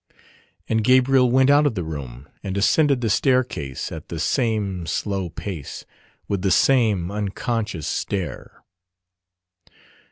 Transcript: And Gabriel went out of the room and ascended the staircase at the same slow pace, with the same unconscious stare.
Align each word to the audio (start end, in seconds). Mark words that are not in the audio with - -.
And 0.67 0.83
Gabriel 0.83 1.29
went 1.29 1.51
out 1.51 1.67
of 1.67 1.75
the 1.75 1.83
room 1.83 2.27
and 2.41 2.57
ascended 2.57 3.01
the 3.01 3.09
staircase 3.11 3.91
at 3.91 4.09
the 4.09 4.19
same 4.19 4.87
slow 4.87 5.29
pace, 5.29 5.85
with 6.27 6.41
the 6.41 6.49
same 6.49 7.11
unconscious 7.11 7.85
stare. 7.85 8.63